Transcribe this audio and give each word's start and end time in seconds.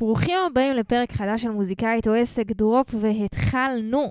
ברוכים 0.00 0.38
הבאים 0.46 0.72
לפרק 0.72 1.12
חדש 1.12 1.42
של 1.42 1.50
מוזיקאית 1.50 2.08
או 2.08 2.14
עסק 2.14 2.46
דרופ, 2.46 2.94
והתחלנו. 3.00 4.10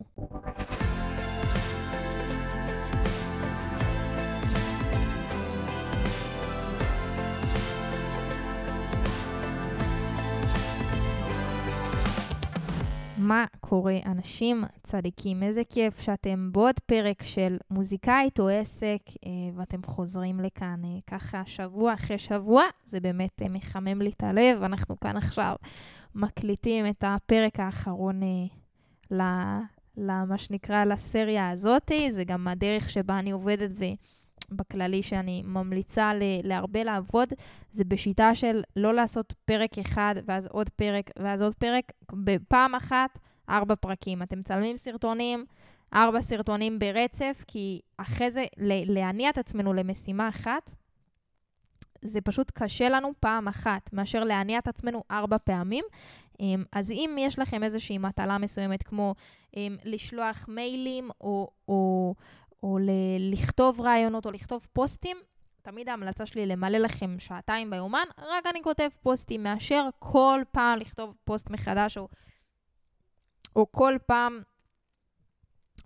מה 13.29 13.45
קורה, 13.59 13.97
אנשים 14.05 14.63
צדיקים? 14.83 15.43
איזה 15.43 15.61
כיף 15.69 15.99
שאתם 15.99 16.51
בעוד 16.51 16.79
פרק 16.79 17.23
של 17.23 17.57
מוזיקאית 17.71 18.39
או 18.39 18.49
עסק, 18.49 19.01
אה, 19.25 19.31
ואתם 19.55 19.83
חוזרים 19.83 20.39
לכאן 20.39 20.81
אה, 20.85 20.99
ככה 21.07 21.41
שבוע 21.45 21.93
אחרי 21.93 22.17
שבוע. 22.17 22.63
זה 22.85 22.99
באמת 22.99 23.41
אה, 23.41 23.49
מחמם 23.49 24.01
לי 24.01 24.09
את 24.09 24.23
הלב. 24.23 24.63
אנחנו 24.63 24.99
כאן 24.99 25.17
עכשיו 25.17 25.55
מקליטים 26.15 26.85
את 26.85 27.03
הפרק 27.07 27.59
האחרון 27.59 28.21
למה 29.97 30.37
שנקרא 30.37 30.85
לסריה 30.85 31.49
הזאתי. 31.49 32.11
זה 32.11 32.23
גם 32.23 32.47
הדרך 32.47 32.89
שבה 32.89 33.19
אני 33.19 33.31
עובדת 33.31 33.71
ו... 33.79 33.85
בכללי 34.51 35.03
שאני 35.03 35.43
ממליצה 35.45 36.11
להרבה 36.43 36.83
לעבוד, 36.83 37.29
זה 37.71 37.83
בשיטה 37.83 38.35
של 38.35 38.61
לא 38.75 38.93
לעשות 38.93 39.33
פרק 39.45 39.77
אחד, 39.77 40.15
ואז 40.25 40.47
עוד 40.47 40.69
פרק, 40.69 41.09
ואז 41.19 41.41
עוד 41.41 41.55
פרק, 41.55 41.91
בפעם 42.13 42.75
אחת, 42.75 43.19
ארבע 43.49 43.75
פרקים. 43.75 44.21
אתם 44.21 44.39
מצלמים 44.39 44.77
סרטונים, 44.77 45.45
ארבע 45.93 46.21
סרטונים 46.21 46.79
ברצף, 46.79 47.43
כי 47.47 47.79
אחרי 47.97 48.31
זה, 48.31 48.45
להניע 48.85 49.29
את 49.29 49.37
עצמנו 49.37 49.73
למשימה 49.73 50.29
אחת, 50.29 50.71
זה 52.01 52.21
פשוט 52.21 52.51
קשה 52.53 52.89
לנו 52.89 53.11
פעם 53.19 53.47
אחת, 53.47 53.93
מאשר 53.93 54.23
להניע 54.23 54.59
את 54.59 54.67
עצמנו 54.67 55.03
ארבע 55.11 55.37
פעמים. 55.37 55.85
אמ, 56.39 56.63
אז 56.71 56.91
אם 56.91 57.15
יש 57.19 57.39
לכם 57.39 57.63
איזושהי 57.63 57.97
מטלה 57.97 58.37
מסוימת, 58.37 58.83
כמו 58.83 59.15
אמ, 59.57 59.77
לשלוח 59.83 60.45
מיילים 60.49 61.09
או, 61.21 61.47
או, 61.67 61.73
או 62.63 62.77
לכתוב 63.19 63.81
רעיונות 63.81 64.25
או 64.25 64.31
לכתוב 64.31 64.67
פוסטים, 64.73 65.17
תמיד 65.61 65.89
ההמלצה 65.89 66.25
שלי 66.25 66.45
למלא 66.45 66.77
לכם 66.77 67.19
שעתיים 67.19 67.69
ביומן, 67.69 68.05
רק 68.17 68.45
אני 68.45 68.63
כותב 68.63 68.89
פוסטים, 69.01 69.43
מאשר 69.43 69.89
כל 69.99 70.41
פעם 70.51 70.79
לכתוב 70.79 71.15
פוסט 71.23 71.49
מחדש, 71.49 71.97
או, 71.97 72.07
או 73.55 73.71
כל 73.71 73.97
פעם 74.05 74.41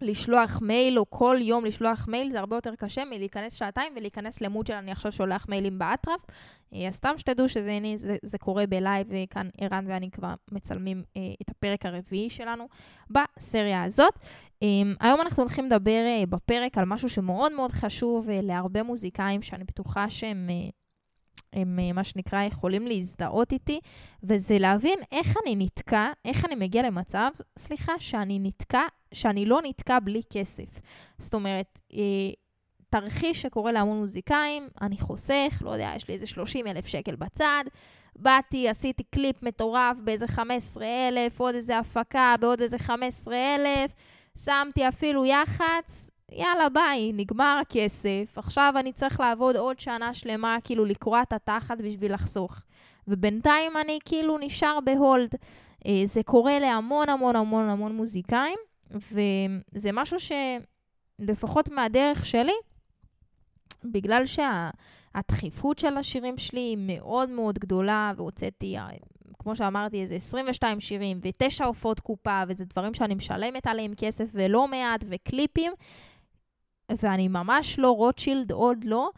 לשלוח 0.04 0.62
מייל, 0.62 1.00
או 1.00 1.10
כל 1.10 1.38
יום 1.42 1.66
לשלוח 1.66 2.08
מייל, 2.08 2.32
זה 2.32 2.40
הרבה 2.40 2.56
יותר 2.56 2.76
קשה 2.76 3.06
מלהיכנס 3.06 3.54
שעתיים 3.54 3.94
ולהיכנס 3.96 4.42
למוד 4.42 4.68
של 4.68 4.74
אני 4.74 4.92
עכשיו 4.92 5.12
שולח 5.12 5.46
מיילים 5.50 5.80
באטרף. 5.80 6.22
אה, 6.74 6.88
אז 6.88 6.96
סתם 6.96 7.14
שתדעו 7.18 7.50
שזה 7.50 7.80
זה, 7.96 8.16
זה 8.24 8.38
קורה 8.38 8.68
בלייב, 8.68 9.08
וכאן 9.10 9.50
ערן 9.58 9.86
ואני 9.88 10.12
כבר 10.12 10.34
מצלמים 10.52 11.04
אה, 11.18 11.22
את 11.42 11.50
הפרק 11.50 11.86
הרביעי 11.86 12.30
שלנו 12.30 12.68
בסריה 13.10 13.84
הזאת. 13.84 14.14
אה, 14.64 14.68
היום 15.00 15.22
אנחנו 15.22 15.44
הולכים 15.44 15.66
לדבר 15.66 16.06
אה, 16.06 16.24
בפרק 16.30 16.78
על 16.78 16.86
משהו 16.86 17.10
שמאוד 17.10 17.52
מאוד 17.52 17.72
חשוב 17.72 18.30
אה, 18.30 18.40
להרבה 18.44 18.84
מוזיקאים, 18.84 19.42
שאני 19.42 19.64
בטוחה 19.64 20.10
שהם... 20.10 20.50
אה, 20.50 20.70
הם 21.54 21.80
אה, 21.80 21.94
מה 21.94 22.04
שנקרא 22.04 22.44
יכולים 22.44 22.88
להזדהות 22.88 23.52
איתי, 23.52 23.80
וזה 24.24 24.58
להבין 24.60 25.00
איך 25.12 25.38
אני 25.44 25.56
נתקע, 25.56 26.12
איך 26.26 26.46
אני 26.46 26.56
מגיע 26.56 26.84
למצב, 26.84 27.30
סליחה, 27.58 27.94
שאני 28.00 28.40
נתקע, 28.40 28.82
שאני 29.14 29.46
לא 29.46 29.60
נתקע 29.64 30.00
בלי 30.00 30.22
כסף. 30.30 30.82
זאת 31.18 31.34
אומרת, 31.34 31.80
אה, 31.94 32.00
תרחיש 32.90 33.42
שקורה 33.42 33.72
להמון 33.72 33.98
מוזיקאים, 33.98 34.68
אני 34.82 34.98
חוסך, 34.98 35.62
לא 35.62 35.70
יודע, 35.70 35.94
יש 35.96 36.08
לי 36.08 36.14
איזה 36.14 36.28
30 36.28 36.68
אלף 36.68 36.88
שקל 36.88 37.16
בצד, 37.16 37.64
באתי, 38.16 38.70
עשיתי 38.70 39.04
קליפ 39.04 39.44
מטורף 39.44 39.98
באיזה 40.04 40.28
15 40.28 40.86
אלף, 40.86 41.40
עוד 41.40 41.56
איזה 41.56 41.78
הפקה 41.78 42.36
בעוד 42.40 42.62
איזה 42.62 42.78
15 42.78 43.36
אלף, 43.36 43.92
שמתי 44.38 44.88
אפילו 44.88 45.26
יח"צ, 45.26 46.10
יאללה, 46.32 46.70
ביי, 46.70 47.12
נגמר 47.14 47.60
הכסף, 47.62 48.34
עכשיו 48.36 48.74
אני 48.80 48.94
צריך 48.94 49.20
לעבוד 49.20 49.56
עוד 49.56 49.80
שנה 49.80 50.14
שלמה, 50.14 50.58
כאילו 50.64 50.86
לקרוע 50.86 51.22
את 51.22 51.34
התחת 51.34 51.78
בשביל 51.78 52.14
לחסוך. 52.14 52.62
ובינתיים 53.08 53.72
אני 53.78 54.00
כאילו 54.06 54.38
נשאר 54.38 54.80
ב 54.84 54.92
hold. 54.92 55.36
אה, 55.88 56.02
זה 56.06 56.24
קורה 56.24 56.60
להמון 56.60 57.10
המון 57.10 57.36
המון 57.36 57.70
המון 57.70 57.96
מוזיקאים, 57.96 58.58
וזה 58.94 59.90
משהו 59.94 60.18
שלפחות 61.20 61.70
מהדרך 61.70 62.26
שלי, 62.26 62.54
בגלל 63.84 64.24
שהדחיפות 64.26 65.80
שה, 65.80 65.90
של 65.90 65.98
השירים 65.98 66.38
שלי 66.38 66.60
היא 66.60 66.78
מאוד 66.80 67.30
מאוד 67.30 67.60
גדולה, 67.60 68.14
והוצאתי, 68.18 68.78
אה, 68.78 68.88
כמו 69.40 69.56
שאמרתי, 69.56 70.02
איזה 70.02 70.16
22 70.16 70.80
שירים 70.80 71.20
ותשע 71.22 71.66
עופות 71.66 72.00
קופה, 72.00 72.44
וזה 72.48 72.66
דברים 72.66 72.94
שאני 72.94 73.16
משלמת 73.16 73.68
עליהם 73.68 73.94
כסף 73.98 74.30
ולא 74.34 74.68
מעט, 74.68 75.06
וקליפים, 75.10 75.72
ואני 76.92 77.28
ממש 77.28 77.80
לא 77.80 77.92
רוטשילד, 77.92 78.52
עוד 78.52 78.84
לא, 78.84 79.10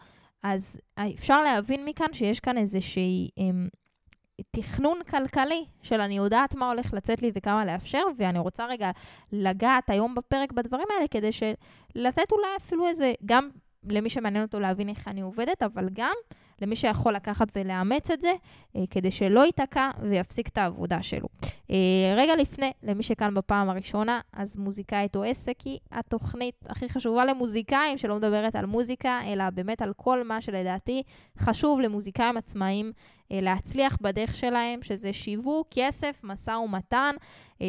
אז 0.44 0.80
אפשר 1.00 1.42
להבין 1.42 1.86
מכאן 1.86 2.14
שיש 2.14 2.40
כאן 2.40 2.58
איזושהי 2.58 3.30
אמ, 3.38 3.68
תכנון 4.52 5.00
כלכלי 5.10 5.66
של 5.82 6.02
אני 6.02 6.18
יודעת 6.18 6.56
מה 6.56 6.70
הולך 6.70 6.94
לצאת 6.94 7.22
לי 7.22 7.32
וכמה 7.36 7.66
לאפשר, 7.66 8.04
ואני 8.18 8.40
רוצה 8.40 8.66
רגע 8.66 8.92
לגעת 9.32 9.90
היום 9.90 10.16
בפרק 10.16 10.52
בדברים 10.52 10.88
האלה, 10.96 11.08
כדי 11.08 11.30
לתת 11.96 12.32
אולי 12.32 12.48
אפילו 12.58 12.88
איזה, 12.88 13.14
גם 13.26 13.50
למי 13.90 14.10
שמעניין 14.10 14.44
אותו 14.44 14.60
להבין 14.60 14.90
איך 14.90 15.08
אני 15.08 15.22
עובדת, 15.22 15.64
אבל 15.64 15.90
גם 15.94 16.14
למי 16.62 16.76
שיכול 16.76 17.14
לקחת 17.14 17.48
ולאמץ 17.56 18.12
את 18.12 18.22
זה, 18.22 18.34
אה, 18.76 18.82
כדי 18.90 19.12
שלא 19.12 19.46
ייתקע 19.46 19.90
ויפסיק 20.02 20.48
את 20.48 20.58
העבודה 20.58 21.02
שלו. 21.02 21.28
אה, 21.72 22.14
רגע 22.18 22.36
לפני, 22.36 22.72
למי 22.84 23.04
שכאן 23.04 23.34
בפעם 23.34 23.70
הראשונה, 23.70 24.20
אז 24.34 24.58
מוזיקאית 24.58 25.16
או 25.16 25.24
עסק 25.24 25.62
היא 25.62 25.80
התוכנית 25.92 26.56
הכי 26.70 26.90
חשובה 26.90 27.26
למוזיקאים, 27.26 27.98
שלא 27.98 28.16
מדברת 28.16 28.56
על 28.56 28.66
מוזיקה, 28.66 29.20
אלא 29.28 29.50
באמת 29.50 29.82
על 29.82 29.94
כל 29.98 30.24
מה 30.24 30.42
שלדעתי 30.42 31.04
חשוב 31.40 31.80
למוזיקאים 31.80 32.38
עצמאיים 32.38 32.92
אה, 33.32 33.42
להצליח 33.42 33.98
בדרך 34.02 34.36
שלהם, 34.36 34.84
שזה 34.84 35.14
שיווק, 35.14 35.68
כסף, 35.72 36.20
משא 36.24 36.52
ומתן, 36.52 37.16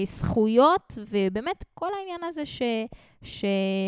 זכויות, 0.05 0.99
ובאמת 1.11 1.65
כל 1.75 1.89
העניין 1.99 2.25
הזה 2.25 2.47
ש, 2.47 2.63
ש, 3.23 3.45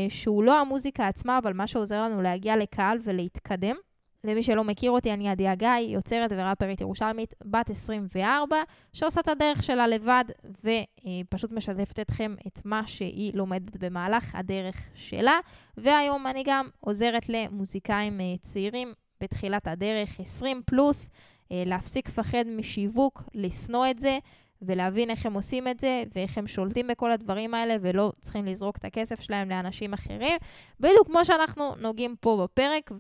שהוא 0.08 0.44
לא 0.44 0.60
המוזיקה 0.60 1.08
עצמה, 1.08 1.38
אבל 1.38 1.53
מה 1.53 1.66
שעוזר 1.66 2.03
לנו 2.03 2.22
להגיע 2.22 2.56
לקהל 2.56 2.98
ולהתקדם. 3.04 3.76
למי 4.24 4.42
שלא 4.42 4.64
מכיר 4.64 4.90
אותי, 4.90 5.12
אני 5.12 5.28
עדיה 5.28 5.54
גיא, 5.54 5.68
יוצרת 5.68 6.32
וראפרית 6.36 6.80
ירושלמית, 6.80 7.34
בת 7.44 7.70
24, 7.70 8.56
שעושה 8.92 9.20
את 9.20 9.28
הדרך 9.28 9.62
שלה 9.62 9.86
לבד, 9.86 10.24
ופשוט 10.44 11.52
משתפת 11.52 12.00
אתכם 12.00 12.34
את 12.46 12.60
מה 12.64 12.82
שהיא 12.86 13.32
לומדת 13.34 13.76
במהלך 13.76 14.34
הדרך 14.34 14.76
שלה. 14.94 15.38
והיום 15.76 16.26
אני 16.26 16.42
גם 16.46 16.68
עוזרת 16.80 17.28
למוזיקאים 17.28 18.20
אה, 18.20 18.34
צעירים 18.42 18.92
בתחילת 19.20 19.66
הדרך, 19.66 20.20
20 20.20 20.62
פלוס, 20.66 21.10
אה, 21.52 21.62
להפסיק 21.66 22.08
לפחד 22.08 22.44
משיווק, 22.56 23.22
לשנוא 23.34 23.90
את 23.90 23.98
זה. 23.98 24.18
ולהבין 24.62 25.10
איך 25.10 25.26
הם 25.26 25.34
עושים 25.34 25.69
את 25.69 25.80
זה, 25.80 26.02
ואיך 26.14 26.38
הם 26.38 26.46
שולטים 26.46 26.86
בכל 26.86 27.12
הדברים 27.12 27.54
האלה, 27.54 27.76
ולא 27.80 28.12
צריכים 28.20 28.44
לזרוק 28.46 28.76
את 28.76 28.84
הכסף 28.84 29.20
שלהם 29.20 29.48
לאנשים 29.48 29.92
אחרים. 29.92 30.38
בדיוק 30.80 31.06
כמו 31.06 31.24
שאנחנו 31.24 31.74
נוגעים 31.76 32.16
פה 32.20 32.41
בפרק, 32.42 32.91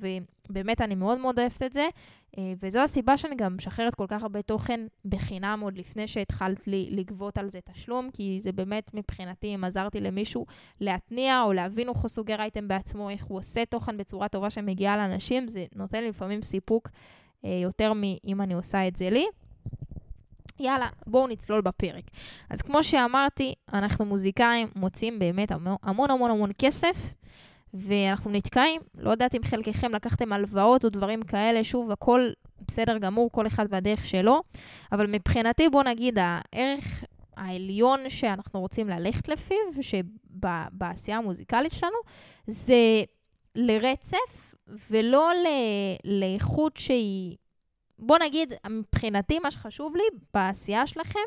ובאמת 0.50 0.80
אני 0.80 0.94
מאוד 0.94 1.18
מאוד 1.18 1.38
אוהבת 1.38 1.62
את 1.62 1.72
זה. 1.72 1.88
אה, 2.38 2.52
וזו 2.62 2.78
הסיבה 2.78 3.16
שאני 3.16 3.36
גם 3.36 3.56
משחררת 3.56 3.94
כל 3.94 4.06
כך 4.08 4.22
הרבה 4.22 4.42
תוכן 4.42 4.80
בחינם 5.04 5.60
עוד 5.62 5.78
לפני 5.78 6.08
שהתחלת 6.08 6.66
לי 6.66 6.88
לגבות 6.90 7.38
על 7.38 7.50
זה 7.50 7.58
תשלום, 7.72 8.10
כי 8.12 8.38
זה 8.42 8.52
באמת 8.52 8.94
מבחינתי, 8.94 9.54
אם 9.54 9.64
עזרתי 9.64 10.00
למישהו 10.00 10.46
להתניע 10.80 11.42
או 11.42 11.52
להבין 11.52 11.88
איך 11.88 11.96
הוא 11.96 12.08
סוגר 12.08 12.40
אייטם 12.40 12.68
בעצמו, 12.68 13.10
איך 13.10 13.24
הוא 13.24 13.38
עושה 13.38 13.64
תוכן 13.64 13.96
בצורה 13.96 14.28
טובה 14.28 14.50
שמגיעה 14.50 14.96
לאנשים, 14.96 15.48
זה 15.48 15.64
נותן 15.74 16.00
לי 16.00 16.08
לפעמים 16.08 16.42
סיפוק 16.42 16.88
אה, 17.44 17.60
יותר 17.62 17.92
מאם 17.92 18.40
אני 18.40 18.54
עושה 18.54 18.88
את 18.88 18.96
זה 18.96 19.10
לי. 19.10 19.26
יאללה, 20.60 20.88
בואו 21.06 21.26
נצלול 21.26 21.60
בפרק. 21.60 22.04
אז 22.50 22.62
כמו 22.62 22.84
שאמרתי, 22.84 23.54
אנחנו 23.72 24.04
מוזיקאים 24.04 24.68
מוצאים 24.76 25.18
באמת 25.18 25.50
המון 25.82 26.10
המון 26.10 26.30
המון 26.30 26.50
כסף, 26.58 27.14
ואנחנו 27.74 28.30
נתקעים. 28.30 28.80
לא 28.94 29.10
יודעת 29.10 29.34
אם 29.34 29.40
חלקכם 29.44 29.94
לקחתם 29.94 30.32
הלוואות 30.32 30.84
או 30.84 30.88
דברים 30.88 31.22
כאלה, 31.22 31.64
שוב, 31.64 31.90
הכל 31.90 32.30
בסדר 32.68 32.98
גמור, 32.98 33.30
כל 33.32 33.46
אחד 33.46 33.70
בדרך 33.70 34.06
שלו, 34.06 34.42
אבל 34.92 35.06
מבחינתי, 35.06 35.68
בואו 35.68 35.82
נגיד, 35.82 36.18
הערך 36.20 37.04
העליון 37.36 38.00
שאנחנו 38.10 38.60
רוצים 38.60 38.88
ללכת 38.88 39.28
לפיו, 39.28 39.56
שבעשייה 39.80 41.16
המוזיקלית 41.16 41.72
שלנו, 41.72 41.96
זה 42.46 43.02
לרצף 43.54 44.54
ולא 44.90 45.30
לאיכות 46.04 46.76
שהיא... 46.76 47.36
בוא 47.98 48.18
נגיד, 48.18 48.54
מבחינתי, 48.70 49.38
מה 49.38 49.50
שחשוב 49.50 49.96
לי 49.96 50.02
בעשייה 50.34 50.86
שלכם 50.86 51.20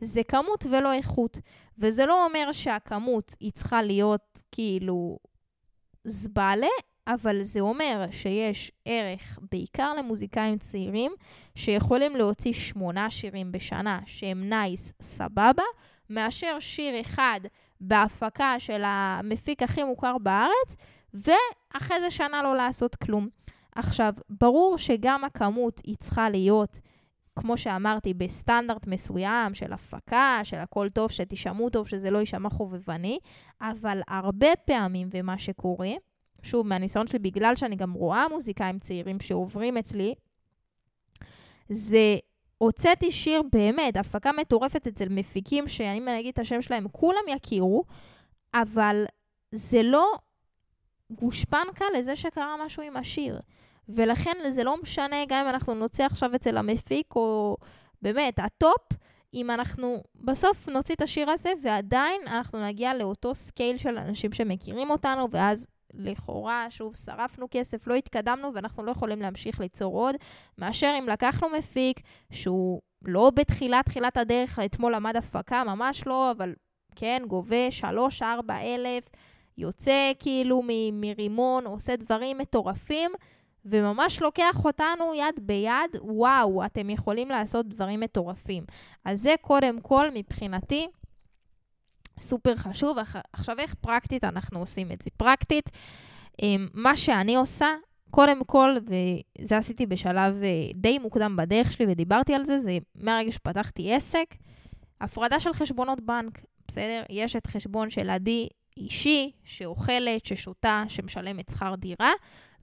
זה 0.00 0.22
כמות 0.22 0.66
ולא 0.70 0.92
איכות. 0.92 1.38
וזה 1.78 2.06
לא 2.06 2.24
אומר 2.24 2.52
שהכמות 2.52 3.36
היא 3.40 3.52
צריכה 3.52 3.82
להיות 3.82 4.42
כאילו 4.52 5.18
זבלה, 6.04 6.66
אבל 7.06 7.42
זה 7.42 7.60
אומר 7.60 8.06
שיש 8.10 8.72
ערך 8.84 9.38
בעיקר 9.52 9.94
למוזיקאים 9.94 10.58
צעירים 10.58 11.12
שיכולים 11.54 12.16
להוציא 12.16 12.52
שמונה 12.52 13.10
שירים 13.10 13.52
בשנה 13.52 14.00
שהם 14.06 14.48
נייס, 14.48 14.92
סבבה, 15.02 15.62
מאשר 16.10 16.56
שיר 16.60 17.00
אחד 17.00 17.40
בהפקה 17.80 18.54
של 18.58 18.82
המפיק 18.84 19.62
הכי 19.62 19.82
מוכר 19.82 20.18
בארץ, 20.18 20.76
ואחרי 21.14 22.00
זה 22.00 22.10
שנה 22.10 22.42
לא 22.42 22.56
לעשות 22.56 22.96
כלום. 22.96 23.28
עכשיו, 23.76 24.12
ברור 24.30 24.78
שגם 24.78 25.24
הכמות 25.24 25.80
היא 25.84 25.96
צריכה 25.96 26.30
להיות, 26.30 26.78
כמו 27.36 27.56
שאמרתי, 27.56 28.14
בסטנדרט 28.14 28.86
מסוים 28.86 29.54
של 29.54 29.72
הפקה, 29.72 30.40
של 30.44 30.56
הכל 30.56 30.88
טוב, 30.88 31.10
שתשמעו 31.10 31.70
טוב, 31.70 31.88
שזה 31.88 32.10
לא 32.10 32.18
יישמע 32.18 32.50
חובבני, 32.50 33.18
אבל 33.60 34.00
הרבה 34.08 34.56
פעמים, 34.64 35.08
ומה 35.10 35.38
שקורה, 35.38 35.90
שוב, 36.42 36.66
מהניסיון 36.66 37.06
שלי, 37.06 37.18
בגלל 37.18 37.56
שאני 37.56 37.76
גם 37.76 37.92
רואה 37.92 38.28
מוזיקאים 38.28 38.78
צעירים 38.78 39.20
שעוברים 39.20 39.76
אצלי, 39.76 40.14
זה 41.68 42.16
הוצאתי 42.58 43.10
שיר 43.10 43.42
באמת, 43.52 43.96
הפקה 43.96 44.30
מטורפת 44.32 44.86
אצל 44.86 45.08
מפיקים, 45.08 45.68
שאני 45.68 45.98
אם 45.98 46.28
את 46.28 46.38
השם 46.38 46.62
שלהם, 46.62 46.88
כולם 46.92 47.20
יכירו, 47.28 47.84
אבל 48.54 49.04
זה 49.52 49.82
לא 49.82 50.12
גושפנקה 51.10 51.84
לזה 51.98 52.16
שקרה 52.16 52.54
משהו 52.64 52.82
עם 52.82 52.96
השיר. 52.96 53.40
ולכן 53.88 54.32
זה 54.50 54.64
לא 54.64 54.76
משנה 54.82 55.16
גם 55.28 55.44
אם 55.44 55.50
אנחנו 55.50 55.74
נוציא 55.74 56.04
עכשיו 56.04 56.34
אצל 56.34 56.56
המפיק, 56.56 57.16
או 57.16 57.56
באמת, 58.02 58.38
ה 58.38 58.47
top, 58.47 58.82
אם 59.34 59.50
אנחנו 59.50 60.02
בסוף 60.14 60.68
נוציא 60.68 60.94
את 60.94 61.02
השיר 61.02 61.30
הזה, 61.30 61.52
ועדיין 61.62 62.20
אנחנו 62.26 62.64
נגיע 62.66 62.94
לאותו 62.94 63.34
scale 63.34 63.78
של 63.78 63.98
אנשים 63.98 64.32
שמכירים 64.32 64.90
אותנו, 64.90 65.30
ואז 65.30 65.66
לכאורה, 65.94 66.66
שוב, 66.70 66.96
שרפנו 66.96 67.46
כסף, 67.50 67.86
לא 67.86 67.94
התקדמנו, 67.94 68.54
ואנחנו 68.54 68.82
לא 68.82 68.90
יכולים 68.90 69.22
להמשיך 69.22 69.60
ליצור 69.60 69.94
עוד, 69.96 70.14
מאשר 70.58 70.94
אם 70.98 71.08
לקחנו 71.08 71.48
מפיק 71.48 72.00
שהוא 72.32 72.80
לא 73.04 73.30
בתחילת 73.34 73.84
תחילת 73.84 74.16
הדרך, 74.16 74.58
אתמול 74.58 74.94
למד 74.94 75.16
הפקה, 75.16 75.64
ממש 75.64 76.06
לא, 76.06 76.30
אבל 76.30 76.54
כן, 76.96 77.22
גובה 77.28 77.68
3-4 78.20 78.22
אלף, 78.50 79.08
יוצא 79.58 80.12
כאילו 80.18 80.62
מרימון, 80.92 81.66
עושה 81.66 81.96
דברים 81.96 82.38
מטורפים, 82.38 83.10
וממש 83.64 84.22
לוקח 84.22 84.64
אותנו 84.64 85.14
יד 85.14 85.40
ביד, 85.42 85.90
וואו, 86.00 86.64
אתם 86.64 86.90
יכולים 86.90 87.28
לעשות 87.28 87.68
דברים 87.68 88.00
מטורפים. 88.00 88.64
אז 89.04 89.20
זה 89.20 89.34
קודם 89.40 89.80
כל, 89.80 90.08
מבחינתי, 90.14 90.86
סופר 92.18 92.56
חשוב. 92.56 92.96
עכשיו, 93.32 93.58
איך 93.58 93.74
פרקטית 93.74 94.24
אנחנו 94.24 94.58
עושים 94.58 94.92
את 94.92 95.02
זה? 95.02 95.10
פרקטית, 95.16 95.70
אמ, 96.42 96.68
מה 96.74 96.96
שאני 96.96 97.36
עושה, 97.36 97.66
קודם 98.10 98.44
כל, 98.44 98.76
וזה 98.82 99.56
עשיתי 99.56 99.86
בשלב 99.86 100.42
אה, 100.42 100.48
די 100.74 100.98
מוקדם 100.98 101.36
בדרך 101.36 101.72
שלי, 101.72 101.86
ודיברתי 101.88 102.34
על 102.34 102.44
זה, 102.44 102.58
זה 102.58 102.78
מהרגע 102.94 103.32
שפתחתי 103.32 103.94
עסק, 103.94 104.34
הפרדה 105.00 105.40
של 105.40 105.52
חשבונות 105.52 106.00
בנק, 106.00 106.40
בסדר? 106.68 107.02
יש 107.10 107.36
את 107.36 107.46
חשבון 107.46 107.90
של 107.90 108.10
עדי 108.10 108.48
אישי, 108.76 109.30
שאוכלת, 109.44 110.26
ששותה, 110.26 110.84
שמשלמת 110.88 111.48
שכר 111.50 111.74
דירה, 111.74 112.12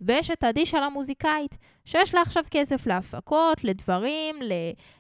ויש 0.02 0.32
את 0.32 0.44
עדי 0.44 0.66
של 0.66 0.78
המוזיקאית, 0.78 1.58
שיש 1.86 2.14
לה 2.14 2.22
עכשיו 2.22 2.44
כסף 2.52 2.88
להפקות, 2.88 3.64
לדברים, 3.64 4.36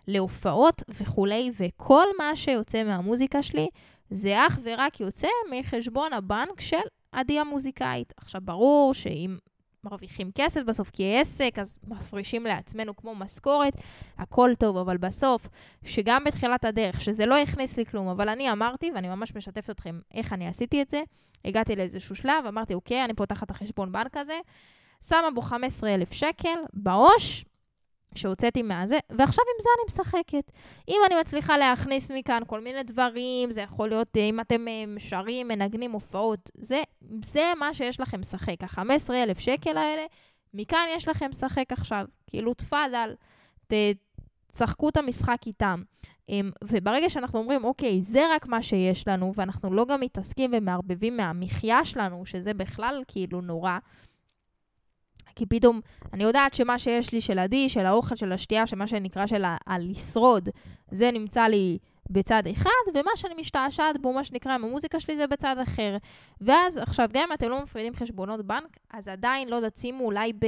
להופעות 0.07 0.83
וכולי, 0.89 1.51
וכל 1.60 2.06
מה 2.18 2.36
שיוצא 2.36 2.83
מהמוזיקה 2.83 3.44
שלי, 3.44 3.68
זה 4.10 4.48
אך 4.48 4.60
ורק 4.63 5.00
יוצא 5.00 5.27
מחשבון 5.51 6.13
הבנק 6.13 6.62
של 6.62 6.77
עדי 7.12 7.39
המוזיקאית. 7.39 8.13
עכשיו, 8.18 8.42
ברור 8.44 8.94
שאם 8.94 9.38
מרוויחים 9.84 10.32
כסף 10.36 10.62
בסוף 10.64 10.92
כעסק, 10.94 11.52
אז 11.58 11.80
מפרישים 11.88 12.44
לעצמנו 12.46 12.96
כמו 12.96 13.16
משכורת, 13.16 13.74
הכל 14.18 14.52
טוב, 14.60 14.78
אבל 14.78 14.98
בסוף, 14.98 15.50
שגם 15.86 16.24
בתחילת 16.24 16.66
הדרך, 16.66 17.02
שזה 17.02 17.26
לא 17.26 17.38
הכניס 17.38 17.78
לי 17.78 17.86
כלום, 17.86 18.08
אבל 18.08 18.30
אני 18.30 18.52
אמרתי, 18.52 18.92
ואני 18.96 19.10
ממש 19.10 19.36
משתפת 19.36 19.70
אתכם 19.70 20.00
איך 20.14 20.34
אני 20.34 20.48
עשיתי 20.48 20.82
את 20.82 20.90
זה, 20.90 21.04
הגעתי 21.46 21.76
לאיזשהו 21.76 22.16
שלב, 22.16 22.46
אמרתי, 22.48 22.74
אוקיי, 22.74 23.06
אני 23.06 23.14
פותחת 23.14 23.44
את 23.44 23.52
החשבון 23.52 23.92
בנק 23.92 24.18
הזה, 24.18 24.40
שמה 25.08 25.32
בו 25.36 25.42
15,000 25.42 26.12
שקל 26.12 26.60
בעו"ש, 26.74 27.46
שהוצאתי 28.18 28.62
מהזה, 28.62 29.00
ועכשיו 29.10 29.44
עם 29.56 29.62
זה 29.62 29.69
אני 29.77 29.86
משחקת. 29.88 30.51
אם 30.88 30.98
אני 31.06 31.19
מצליחה 31.21 31.57
להכניס 31.57 32.12
מכאן 32.12 32.42
כל 32.48 32.60
מיני 32.60 32.83
דברים, 32.83 33.51
זה 33.51 33.62
יכול 33.62 33.89
להיות 33.89 34.18
אם 34.18 34.39
אתם 34.39 34.68
אה, 34.68 34.83
שרים, 34.98 35.48
מנגנים 35.48 35.92
הופעות, 35.92 36.51
זה, 36.57 36.81
זה 37.24 37.51
מה 37.60 37.74
שיש 37.74 38.00
לכם 38.00 38.19
לשחק. 38.19 38.63
ה-15,000 38.63 39.39
שקל 39.39 39.77
האלה, 39.77 40.06
מכאן 40.54 40.86
יש 40.95 41.07
לכם 41.07 41.30
לשחק 41.30 41.71
עכשיו. 41.71 42.06
כאילו, 42.27 42.54
תפאדל, 42.54 43.15
תשחקו 44.51 44.89
את 44.89 44.98
המשחק 44.98 45.39
איתם. 45.45 45.83
אמ, 46.30 46.51
וברגע 46.63 47.10
שאנחנו 47.10 47.39
אומרים, 47.39 47.63
אוקיי, 47.63 48.01
זה 48.01 48.21
רק 48.36 48.48
מה 48.48 48.62
שיש 48.62 49.07
לנו, 49.07 49.33
ואנחנו 49.36 49.74
לא 49.74 49.86
גם 49.86 50.01
מתעסקים 50.01 50.51
ומערבבים 50.54 51.18
מהמחיה 51.18 51.86
שלנו, 51.86 52.25
שזה 52.25 52.54
בכלל 52.54 53.04
כאילו 53.07 53.42
נורא, 53.42 53.77
כי 55.36 55.46
פתאום 55.46 55.82
אני 56.14 56.24
יודעת 56.24 56.54
שמה 56.54 56.80
שיש 56.80 57.12
לי 57.12 57.22
של 57.22 57.40
עדי, 57.40 57.70
של 57.70 57.86
האוכל, 57.86 58.16
של 58.16 58.32
השתייה, 58.32 58.68
שמה 58.68 58.88
שנקרא 58.88 59.28
של 59.28 59.44
הלשרוד, 59.68 60.50
זה 60.92 61.12
נמצא 61.12 61.42
לי 61.44 61.78
בצד 62.10 62.44
אחד, 62.52 62.70
ומה 62.94 63.12
שאני 63.16 63.34
משתעשעת 63.40 64.02
בו, 64.02 64.14
מה 64.14 64.24
שנקרא 64.24 64.54
עם 64.54 64.66
המוזיקה 64.66 65.00
שלי, 65.00 65.18
זה 65.18 65.28
בצד 65.28 65.56
אחר. 65.64 65.98
ואז, 66.42 66.78
עכשיו, 66.78 67.10
גם 67.14 67.24
אם 67.28 67.34
אתם 67.34 67.50
לא 67.50 67.64
מפרידים 67.64 67.94
חשבונות 67.96 68.46
בנק, 68.46 68.78
אז 68.94 69.08
עדיין, 69.08 69.50
לא 69.50 69.56
יודעת, 69.56 69.78
שימו 69.78 70.06
אולי 70.06 70.34
ב... 70.34 70.46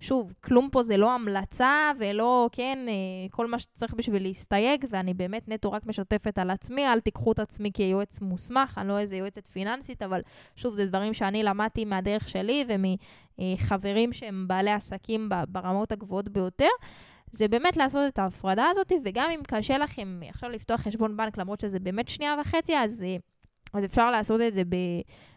שוב, 0.00 0.32
כלום 0.40 0.68
פה 0.72 0.82
זה 0.82 0.96
לא 0.96 1.10
המלצה, 1.10 1.90
ולא, 1.98 2.48
כן, 2.52 2.78
אה, 2.88 3.28
כל 3.30 3.46
מה 3.46 3.58
שצריך 3.58 3.94
בשביל 3.94 4.22
להסתייג, 4.22 4.84
ואני 4.90 5.14
באמת 5.14 5.48
נטו 5.48 5.72
רק 5.72 5.86
משתפת 5.86 6.38
על 6.38 6.50
עצמי, 6.50 6.86
אל 6.86 7.00
תיקחו 7.00 7.32
את 7.32 7.38
עצמי 7.38 7.70
כיועץ 7.74 8.20
מוסמך, 8.20 8.78
אני 8.78 8.88
לא 8.88 8.98
איזה 8.98 9.16
יועצת 9.16 9.46
פיננסית, 9.46 10.02
אבל 10.02 10.20
שוב, 10.56 10.74
זה 10.74 10.86
דברים 10.86 11.14
שאני 11.14 11.42
למדתי 11.42 11.84
מהדרך 11.84 12.28
שלי 12.28 12.64
ומחברים 13.38 14.12
שהם 14.12 14.48
בעלי 14.48 14.70
עסקים 14.70 15.28
ברמות 15.48 15.92
הגבוהות 15.92 16.28
ביותר. 16.28 16.68
זה 17.32 17.48
באמת 17.48 17.76
לעשות 17.76 18.00
את 18.08 18.18
ההפרדה 18.18 18.66
הזאת, 18.70 18.92
וגם 19.04 19.30
אם 19.30 19.40
קשה 19.48 19.78
לכם 19.78 20.20
עכשיו 20.28 20.50
לפתוח 20.50 20.80
חשבון 20.80 21.16
בנק, 21.16 21.38
למרות 21.38 21.60
שזה 21.60 21.78
באמת 21.78 22.08
שנייה 22.08 22.34
וחצי, 22.40 22.78
אז, 22.78 23.02
אה, 23.02 23.16
אז 23.72 23.84
אפשר 23.84 24.10
לעשות 24.10 24.40
את 24.40 24.52
זה 24.52 24.64
ב, 24.64 24.76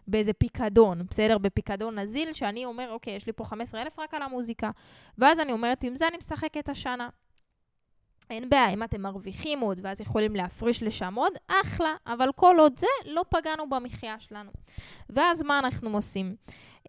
באיזה 0.07 0.33
פיקדון, 0.33 1.01
בסדר? 1.09 1.37
בפיקדון 1.37 1.99
נזיל, 1.99 2.33
שאני 2.33 2.65
אומר, 2.65 2.91
אוקיי, 2.91 3.15
יש 3.15 3.27
לי 3.27 3.33
פה 3.33 3.45
15,000 3.45 3.99
רק 3.99 4.13
על 4.13 4.21
המוזיקה. 4.21 4.71
ואז 5.17 5.39
אני 5.39 5.51
אומרת, 5.51 5.83
עם 5.83 5.95
זה 5.95 6.07
אני 6.07 6.17
משחקת 6.17 6.69
השנה. 6.69 7.09
אין 8.29 8.49
בעיה, 8.49 8.69
אם 8.69 8.83
אתם 8.83 9.01
מרוויחים 9.01 9.59
עוד 9.59 9.79
ואז 9.83 10.01
יכולים 10.01 10.35
להפריש 10.35 10.83
לשם 10.83 11.15
עוד, 11.15 11.33
אחלה, 11.47 11.95
אבל 12.07 12.29
כל 12.35 12.55
עוד 12.59 12.79
זה, 12.79 12.87
לא 13.05 13.21
פגענו 13.29 13.69
במחיה 13.69 14.19
שלנו. 14.19 14.51
ואז 15.09 15.41
מה 15.41 15.59
אנחנו 15.59 15.95
עושים? 15.95 16.35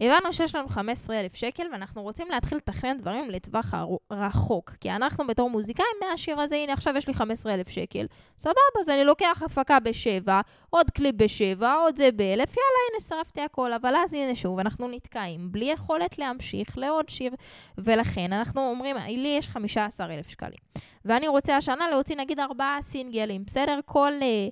הבנו 0.01 0.33
שיש 0.33 0.55
לנו 0.55 0.67
15,000 0.67 1.35
שקל 1.35 1.63
ואנחנו 1.71 2.03
רוצים 2.03 2.27
להתחיל 2.29 2.57
לתכנן 2.57 2.97
דברים 2.97 3.29
לטווח 3.29 3.73
רחוק. 4.11 4.71
כי 4.81 4.91
אנחנו 4.91 5.27
בתור 5.27 5.49
מוזיקאים 5.49 5.87
מהשיר 6.09 6.39
הזה, 6.39 6.55
הנה 6.55 6.73
עכשיו 6.73 6.97
יש 6.97 7.07
לי 7.07 7.13
15,000 7.13 7.69
שקל, 7.69 8.05
סבבה, 8.39 8.79
אז 8.79 8.89
אני 8.89 9.03
לוקח 9.03 9.43
הפקה 9.45 9.79
בשבע, 9.79 10.41
עוד 10.69 10.89
קליפ 10.89 11.15
בשבע, 11.15 11.73
עוד 11.73 11.95
זה 11.95 12.09
באלף, 12.11 12.49
יאללה, 12.49 12.79
הנה 12.91 12.99
שרפתי 13.07 13.41
הכל. 13.41 13.73
אבל 13.73 13.95
אז 13.95 14.13
הנה 14.13 14.35
שוב, 14.35 14.59
אנחנו 14.59 14.87
נתקעים 14.87 15.51
בלי 15.51 15.65
יכולת 15.65 16.19
להמשיך 16.19 16.77
לעוד 16.77 17.09
שיר. 17.09 17.33
ולכן 17.77 18.33
אנחנו 18.33 18.69
אומרים, 18.69 18.95
לי 19.07 19.35
יש 19.37 19.47
15,000 19.49 20.29
שקלים. 20.29 20.59
ואני 21.05 21.27
רוצה 21.27 21.57
השנה 21.57 21.89
להוציא 21.89 22.15
נגיד 22.15 22.39
ארבעה 22.39 22.77
סינגלים, 22.81 23.45
בסדר? 23.45 23.79
כל... 23.85 24.13
אה, 24.21 24.47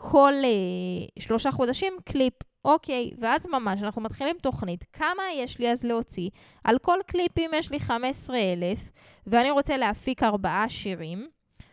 כל 0.00 0.32
uh, 0.42 1.22
שלושה 1.22 1.52
חודשים 1.52 1.92
קליפ. 2.04 2.32
אוקיי, 2.68 3.10
ואז 3.18 3.46
ממש 3.46 3.82
אנחנו 3.82 4.02
מתחילים 4.02 4.36
תוכנית. 4.42 4.84
כמה 4.92 5.22
יש 5.34 5.58
לי 5.58 5.70
אז 5.72 5.84
להוציא? 5.84 6.30
על 6.64 6.78
כל 6.78 6.98
קליפים 7.06 7.50
יש 7.54 7.70
לי 7.70 7.80
15,000, 7.80 8.90
ואני 9.26 9.50
רוצה 9.50 9.76
להפיק 9.76 10.22
ארבעה 10.22 10.68
שירים. 10.68 11.28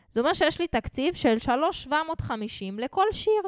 זה 0.10 0.20
אומר 0.20 0.34
שיש 0.34 0.60
לי 0.60 0.68
תקציב 0.68 1.14
של 1.14 1.40
3,750 1.40 2.80
לכל 2.80 3.06
שיר. 3.12 3.42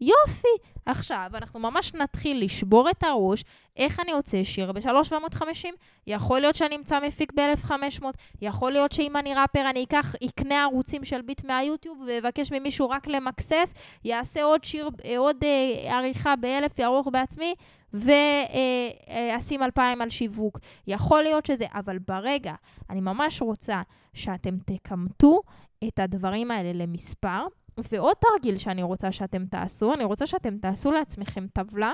יופי! 0.00 0.68
עכשיו, 0.86 1.30
אנחנו 1.34 1.60
ממש 1.60 1.94
נתחיל 1.94 2.44
לשבור 2.44 2.90
את 2.90 3.02
הראש, 3.02 3.44
איך 3.76 4.00
אני 4.00 4.10
יוצא 4.10 4.44
שיר 4.44 4.72
ב-3,750? 4.72 5.66
יכול 6.06 6.40
להיות 6.40 6.54
שאני 6.54 6.76
אמצא 6.76 7.00
מפיק 7.00 7.32
ב-1,500, 7.32 8.04
יכול 8.42 8.72
להיות 8.72 8.92
שאם 8.92 9.16
אני 9.16 9.34
ראפר 9.34 9.70
אני 9.70 9.84
אקח, 9.84 10.14
אקנה 10.24 10.62
ערוצים 10.62 11.04
של 11.04 11.22
ביט 11.22 11.44
מהיוטיוב 11.44 12.02
ואבקש 12.06 12.52
ממישהו 12.52 12.90
רק 12.90 13.06
למקסס, 13.06 13.74
יעשה 14.04 14.42
עוד 14.42 14.64
שיר, 14.64 14.90
עוד 15.18 15.36
אה, 15.44 15.98
עריכה 15.98 16.36
ב-1,000, 16.36 16.72
יערוך 16.78 17.08
בעצמי, 17.12 17.54
ואשים 17.92 19.60
אה, 19.60 19.66
2,000 19.66 20.00
על 20.00 20.10
שיווק. 20.10 20.58
יכול 20.86 21.22
להיות 21.22 21.46
שזה, 21.46 21.66
אבל 21.74 21.98
ברגע, 21.98 22.54
אני 22.90 23.00
ממש 23.00 23.42
רוצה 23.42 23.82
שאתם 24.14 24.56
תקמטו 24.66 25.40
את 25.88 25.98
הדברים 25.98 26.50
האלה 26.50 26.72
למספר, 26.72 27.46
ועוד 27.92 28.16
תרגיל 28.16 28.58
שאני 28.58 28.82
רוצה 28.82 29.12
שאתם 29.12 29.46
תעשו, 29.46 29.94
אני 29.94 30.04
רוצה 30.04 30.26
שאתם 30.26 30.58
תעשו 30.58 30.92
לעצמכם 30.92 31.46
טבלה 31.52 31.92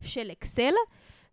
של 0.00 0.30
אקסל, 0.32 0.72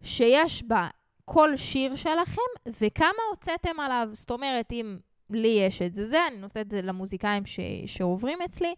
שיש 0.01 0.63
בה 0.63 0.87
כל 1.25 1.57
שיר 1.57 1.95
שלכם 1.95 2.71
וכמה 2.81 3.21
הוצאתם 3.31 3.79
עליו. 3.79 4.09
זאת 4.13 4.31
אומרת, 4.31 4.71
אם 4.71 4.97
לי 5.29 5.47
יש 5.67 5.81
את 5.81 5.95
זה, 5.95 6.05
זה, 6.05 6.27
אני 6.27 6.37
נותנת 6.37 6.65
את 6.65 6.71
זה 6.71 6.81
למוזיקאים 6.81 7.45
ש, 7.45 7.59
שעוברים 7.85 8.41
אצלי. 8.41 8.73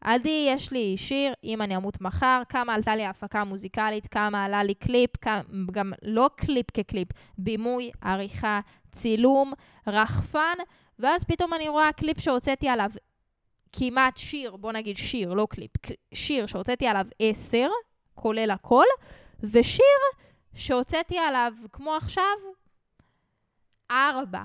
עדי, 0.00 0.46
יש 0.48 0.72
לי 0.72 0.94
שיר, 0.96 1.32
אם 1.44 1.62
אני 1.62 1.76
אמות 1.76 2.00
מחר, 2.00 2.42
כמה 2.48 2.74
עלתה 2.74 2.96
לי 2.96 3.04
ההפקה 3.04 3.40
המוזיקלית, 3.40 4.06
כמה 4.06 4.44
עלה 4.44 4.62
לי 4.62 4.74
קליפ, 4.74 5.16
כמה, 5.16 5.40
גם 5.72 5.92
לא 6.02 6.30
קליפ 6.36 6.70
כקליפ, 6.70 7.08
בימוי, 7.38 7.90
עריכה, 8.02 8.60
צילום, 8.92 9.52
רחפן, 9.86 10.58
ואז 10.98 11.24
פתאום 11.24 11.54
אני 11.54 11.68
רואה 11.68 11.92
קליפ 11.92 12.20
שהוצאתי 12.20 12.68
עליו 12.68 12.90
כמעט 13.72 14.16
שיר, 14.16 14.56
בוא 14.56 14.72
נגיד 14.72 14.96
שיר, 14.96 15.34
לא 15.34 15.46
קליפ, 15.50 15.70
שיר 16.14 16.46
שהוצאתי 16.46 16.86
עליו 16.86 17.06
עשר, 17.18 17.68
כולל 18.14 18.50
הכל, 18.50 18.84
ושיר 19.42 19.84
שהוצאתי 20.54 21.18
עליו, 21.18 21.52
כמו 21.72 21.94
עכשיו, 21.94 22.36
ארבע, 23.90 24.42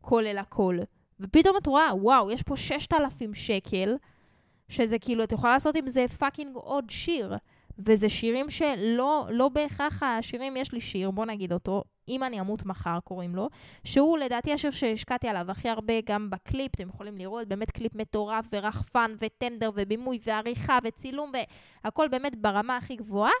כולל 0.00 0.38
הכל. 0.38 0.78
ופתאום 1.20 1.56
את 1.56 1.66
רואה, 1.66 1.94
וואו, 1.94 2.30
יש 2.30 2.42
פה 2.42 2.56
6,000 2.56 3.34
שקל, 3.34 3.96
שזה 4.68 4.98
כאילו, 4.98 5.24
את 5.24 5.32
יכולה 5.32 5.52
לעשות 5.52 5.76
עם 5.76 5.88
זה 5.88 6.04
fucking 6.18 6.56
עוד 6.56 6.90
שיר. 6.90 7.34
וזה 7.78 8.08
שירים 8.08 8.50
שלא 8.50 9.26
לא 9.30 9.48
בהכרח 9.48 10.02
השירים, 10.02 10.56
יש 10.56 10.72
לי 10.72 10.80
שיר, 10.80 11.10
בוא 11.10 11.26
נגיד 11.26 11.52
אותו, 11.52 11.84
אם 12.08 12.22
אני 12.22 12.40
אמות 12.40 12.66
מחר 12.66 12.98
קוראים 13.04 13.36
לו, 13.36 13.48
שהוא 13.84 14.18
לדעתי 14.18 14.52
השיר 14.52 14.70
שהשקעתי 14.70 15.28
עליו 15.28 15.50
הכי 15.50 15.68
הרבה 15.68 15.92
גם 16.04 16.30
בקליפ, 16.30 16.74
אתם 16.74 16.88
יכולים 16.88 17.18
לראות, 17.18 17.48
באמת 17.48 17.70
קליפ 17.70 17.94
מטורף 17.94 18.46
ורחפן 18.52 19.14
וטנדר 19.18 19.70
ובימוי 19.74 20.18
ועריכה 20.26 20.78
וצילום 20.84 21.32
והכל 21.84 22.08
באמת 22.08 22.36
ברמה 22.36 22.76
הכי 22.76 22.96
גבוהה. 22.96 23.32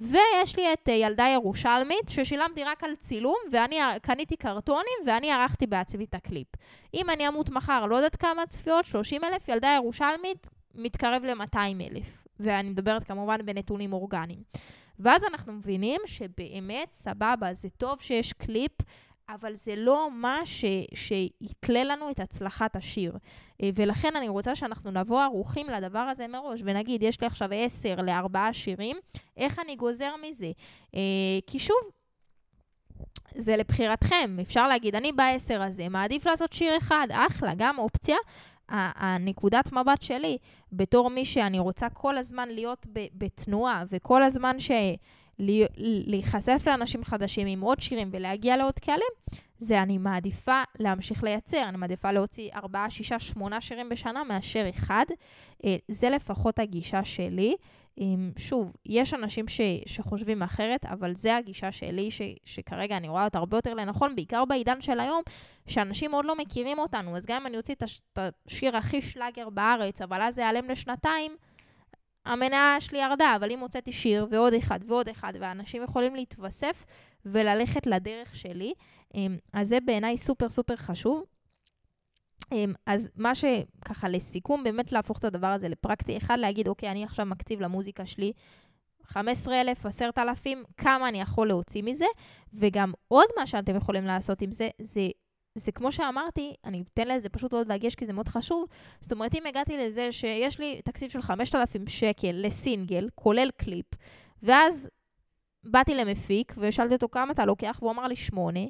ויש 0.00 0.56
לי 0.56 0.72
את 0.72 0.88
אה, 0.88 0.94
ילדה 0.94 1.26
ירושלמית, 1.34 2.08
ששילמתי 2.08 2.64
רק 2.64 2.84
על 2.84 2.94
צילום, 2.94 3.36
ואני 3.52 3.76
קניתי 4.02 4.36
קרטונים, 4.36 4.98
ואני 5.06 5.32
ערכתי 5.32 5.66
בעצמי 5.66 6.04
את 6.04 6.14
הקליפ. 6.14 6.48
אם 6.94 7.10
אני 7.10 7.28
אמות 7.28 7.50
מחר, 7.50 7.86
לא 7.86 7.96
יודעת 7.96 8.16
כמה 8.16 8.46
צפיות, 8.46 8.84
30 8.84 9.24
אלף, 9.24 9.48
ילדה 9.48 9.68
ירושלמית 9.76 10.48
מתקרב 10.74 11.24
ל-200 11.24 11.58
אלף. 11.90 12.23
ואני 12.44 12.70
מדברת 12.70 13.04
כמובן 13.04 13.46
בנתונים 13.46 13.92
אורגניים. 13.92 14.42
ואז 14.98 15.24
אנחנו 15.24 15.52
מבינים 15.52 16.00
שבאמת, 16.06 16.92
סבבה, 16.92 17.54
זה 17.54 17.68
טוב 17.68 18.00
שיש 18.00 18.32
קליפ, 18.32 18.72
אבל 19.28 19.54
זה 19.54 19.74
לא 19.76 20.08
מה 20.12 20.38
ש... 20.44 20.64
שיתלה 20.94 21.84
לנו 21.84 22.10
את 22.10 22.20
הצלחת 22.20 22.76
השיר. 22.76 23.12
אה, 23.62 23.70
ולכן 23.74 24.16
אני 24.16 24.28
רוצה 24.28 24.54
שאנחנו 24.54 24.90
נבוא 24.90 25.22
ערוכים 25.22 25.66
לדבר 25.66 25.98
הזה 25.98 26.26
מראש, 26.26 26.60
ונגיד, 26.64 27.02
יש 27.02 27.20
לי 27.20 27.26
עכשיו 27.26 27.48
עשר 27.52 27.94
לארבעה 27.94 28.52
שירים, 28.52 28.96
איך 29.36 29.58
אני 29.58 29.76
גוזר 29.76 30.14
מזה? 30.28 30.50
אה, 30.94 31.00
כי 31.46 31.58
שוב, 31.58 31.76
זה 33.34 33.56
לבחירתכם. 33.56 34.36
אפשר 34.42 34.68
להגיד, 34.68 34.94
אני 34.94 35.12
בעשר 35.12 35.62
הזה, 35.62 35.88
מעדיף 35.88 36.26
לעשות 36.26 36.52
שיר 36.52 36.78
אחד, 36.78 37.06
אחלה, 37.10 37.52
גם 37.56 37.78
אופציה. 37.78 38.16
הנקודת 38.68 39.72
מבט 39.72 40.02
שלי, 40.02 40.38
בתור 40.72 41.10
מי 41.10 41.24
שאני 41.24 41.58
רוצה 41.58 41.88
כל 41.88 42.18
הזמן 42.18 42.48
להיות 42.48 42.86
בתנועה, 42.92 43.84
וכל 43.90 44.22
הזמן 44.22 44.58
ש... 44.58 44.70
להיחשף 46.06 46.62
לאנשים 46.66 47.04
חדשים 47.04 47.46
עם 47.46 47.60
עוד 47.60 47.80
שירים 47.80 48.08
ולהגיע 48.12 48.56
לעוד 48.56 48.78
קהלים, 48.78 49.12
זה 49.58 49.82
אני 49.82 49.98
מעדיפה 49.98 50.62
להמשיך 50.78 51.24
לייצר. 51.24 51.68
אני 51.68 51.76
מעדיפה 51.76 52.12
להוציא 52.12 52.50
4, 52.54 52.86
6, 52.90 53.12
8 53.12 53.60
שירים 53.60 53.88
בשנה 53.88 54.24
מאשר 54.24 54.66
אחד. 54.70 55.04
אה, 55.64 55.76
זה 55.88 56.10
לפחות 56.10 56.58
הגישה 56.58 57.04
שלי. 57.04 57.54
שוב, 58.36 58.72
יש 58.86 59.14
אנשים 59.14 59.48
ש, 59.48 59.60
שחושבים 59.86 60.42
אחרת, 60.42 60.84
אבל 60.84 61.14
זה 61.14 61.36
הגישה 61.36 61.72
שלי, 61.72 62.10
ש, 62.10 62.22
שכרגע 62.44 62.96
אני 62.96 63.08
רואה 63.08 63.24
אותה 63.24 63.38
הרבה 63.38 63.56
יותר 63.56 63.74
לנכון, 63.74 64.16
בעיקר 64.16 64.44
בעידן 64.44 64.80
של 64.80 65.00
היום, 65.00 65.22
שאנשים 65.66 66.12
עוד 66.12 66.24
לא 66.24 66.36
מכירים 66.36 66.78
אותנו. 66.78 67.16
אז 67.16 67.26
גם 67.26 67.40
אם 67.40 67.46
אני 67.46 67.56
אוציא 67.56 67.74
את 67.74 67.82
השיר 68.18 68.76
הכי 68.76 69.02
שלאגר 69.02 69.50
בארץ, 69.50 70.02
אבל 70.02 70.22
אז 70.22 70.34
זה 70.34 70.42
ייעלם 70.42 70.70
לשנתיים, 70.70 71.36
המניה 72.26 72.76
שלי 72.80 72.98
ירדה, 72.98 73.36
אבל 73.36 73.50
אם 73.50 73.58
הוצאתי 73.58 73.92
שיר 73.92 74.26
ועוד 74.30 74.54
אחד 74.54 74.78
ועוד 74.86 75.08
אחד, 75.08 75.32
ואנשים 75.40 75.82
יכולים 75.82 76.14
להתווסף 76.14 76.84
וללכת 77.24 77.86
לדרך 77.86 78.36
שלי, 78.36 78.72
אמ, 79.14 79.36
אז 79.52 79.68
זה 79.68 79.78
בעיניי 79.84 80.18
סופר 80.18 80.50
סופר 80.50 80.76
חשוב. 80.76 81.24
אמ, 82.52 82.72
אז 82.86 83.10
מה 83.16 83.32
שככה 83.34 84.08
לסיכום, 84.08 84.64
באמת 84.64 84.92
להפוך 84.92 85.18
את 85.18 85.24
הדבר 85.24 85.46
הזה 85.46 85.68
לפרקטי. 85.68 86.16
אחד, 86.16 86.38
להגיד, 86.38 86.68
אוקיי, 86.68 86.90
אני 86.90 87.04
עכשיו 87.04 87.26
מקציב 87.26 87.60
למוזיקה 87.60 88.06
שלי 88.06 88.32
15,000, 89.04 89.86
10,000, 89.86 90.64
כמה 90.76 91.08
אני 91.08 91.20
יכול 91.20 91.48
להוציא 91.48 91.82
מזה, 91.82 92.04
וגם 92.54 92.92
עוד 93.08 93.26
מה 93.38 93.46
שאתם 93.46 93.76
יכולים 93.76 94.04
לעשות 94.04 94.42
עם 94.42 94.52
זה, 94.52 94.68
זה 94.80 95.08
זה 95.54 95.72
כמו 95.72 95.92
שאמרתי, 95.92 96.54
אני 96.64 96.82
אתן 96.94 97.08
לזה 97.08 97.28
פשוט 97.28 97.52
עוד 97.52 97.72
דגש 97.72 97.94
כי 97.94 98.06
זה 98.06 98.12
מאוד 98.12 98.28
חשוב. 98.28 98.66
זאת 99.00 99.12
אומרת, 99.12 99.34
אם 99.34 99.46
הגעתי 99.46 99.76
לזה 99.76 100.12
שיש 100.12 100.58
לי 100.60 100.82
תקציב 100.84 101.10
של 101.10 101.22
5,000 101.22 101.86
שקל 101.86 102.30
לסינגל, 102.32 103.08
כולל 103.14 103.50
קליפ, 103.56 103.86
ואז 104.42 104.88
באתי 105.64 105.94
למפיק 105.94 106.54
ושאלתי 106.58 106.94
אותו 106.94 107.08
כמה 107.08 107.32
אתה 107.32 107.44
לוקח, 107.44 107.78
והוא 107.80 107.90
אמר 107.90 108.06
לי 108.06 108.16
שמונה, 108.16 108.60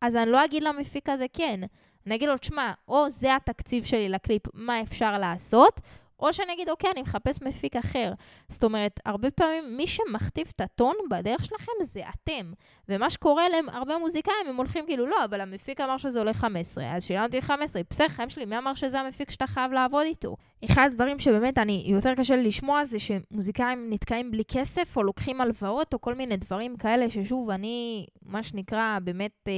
אז 0.00 0.16
אני 0.16 0.30
לא 0.30 0.44
אגיד 0.44 0.62
למפיק 0.62 1.08
הזה 1.08 1.26
כן. 1.32 1.60
אני 2.06 2.14
אגיד 2.14 2.28
לו, 2.28 2.38
תשמע, 2.38 2.72
או 2.88 3.10
זה 3.10 3.36
התקציב 3.36 3.84
שלי 3.84 4.08
לקליפ, 4.08 4.42
מה 4.54 4.80
אפשר 4.80 5.18
לעשות, 5.18 5.80
או 6.20 6.32
שאני 6.32 6.52
אגיד, 6.52 6.70
אוקיי, 6.70 6.90
אני 6.90 7.02
מחפש 7.02 7.42
מפיק 7.42 7.76
אחר. 7.76 8.12
זאת 8.48 8.64
אומרת, 8.64 9.00
הרבה 9.04 9.30
פעמים 9.30 9.76
מי 9.76 9.86
שמכתיב 9.86 10.52
את 10.56 10.60
הטון 10.60 10.94
בדרך 11.10 11.44
שלכם 11.44 11.72
זה 11.82 12.02
אתם. 12.08 12.52
ומה 12.88 13.10
שקורה 13.10 13.48
להם, 13.48 13.68
הרבה 13.68 13.98
מוזיקאים, 13.98 14.46
הם 14.48 14.56
הולכים 14.56 14.86
כאילו, 14.86 15.06
לא, 15.06 15.24
אבל 15.24 15.40
המפיק 15.40 15.80
אמר 15.80 15.98
שזה 15.98 16.18
עולה 16.18 16.34
15, 16.34 16.96
אז 16.96 17.04
שילמתי 17.04 17.42
15, 17.42 17.82
בסדר, 17.90 18.08
חיים 18.08 18.30
שלי, 18.30 18.44
מי 18.44 18.58
אמר 18.58 18.74
שזה 18.74 19.00
המפיק 19.00 19.30
שאתה 19.30 19.46
חייב 19.46 19.72
לעבוד 19.72 20.02
איתו? 20.04 20.36
אחד 20.64 20.88
הדברים 20.92 21.18
שבאמת 21.18 21.58
אני, 21.58 21.84
יותר 21.86 22.14
קשה 22.14 22.36
לי 22.36 22.42
לשמוע 22.42 22.84
זה 22.84 22.98
שמוזיקאים 22.98 23.90
נתקעים 23.90 24.30
בלי 24.30 24.44
כסף, 24.44 24.96
או 24.96 25.02
לוקחים 25.02 25.40
הלוואות, 25.40 25.94
או 25.94 26.00
כל 26.00 26.14
מיני 26.14 26.36
דברים 26.36 26.76
כאלה, 26.76 27.10
ששוב, 27.10 27.50
אני, 27.50 28.06
מה 28.22 28.42
שנקרא, 28.42 28.98
באמת... 29.02 29.32
אה, 29.48 29.52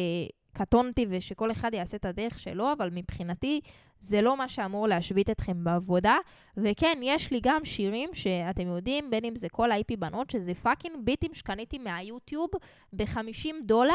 קטונתי 0.57 1.07
ושכל 1.09 1.51
אחד 1.51 1.75
יעשה 1.75 1.97
את 1.97 2.05
הדרך 2.05 2.39
שלו, 2.39 2.73
אבל 2.73 2.91
מבחינתי 2.93 3.61
זה 4.01 4.23
לא 4.23 4.37
מה 4.37 4.49
שאמור 4.49 4.89
להשבית 4.89 5.31
אתכם 5.31 5.65
בעבודה. 5.65 6.17
וכן, 6.57 6.99
יש 7.03 7.31
לי 7.31 7.41
גם 7.43 7.65
שירים 7.65 8.11
שאתם 8.13 8.67
יודעים, 8.67 9.11
בין 9.11 9.25
אם 9.25 9.37
זה 9.37 9.49
כל 9.49 9.73
ה- 9.73 9.85
EP 9.85 9.97
בנות, 9.99 10.31
שזה 10.31 10.55
fucking 10.55 11.05
ביטים 11.05 11.35
שקניתי 11.35 11.79
מהיוטיוב 11.79 12.49
ב-50 12.93 13.49
דולר. 13.65 13.95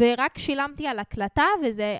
ורק 0.00 0.38
שילמתי 0.38 0.86
על 0.86 0.98
הקלטה, 0.98 1.46
וזה, 1.64 1.98